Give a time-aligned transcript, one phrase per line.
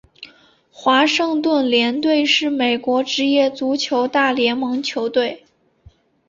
[0.71, 5.43] 华盛顿联队是美国职业足球大联盟球队。